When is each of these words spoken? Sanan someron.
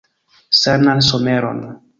Sanan 0.61 1.05
someron. 1.09 1.59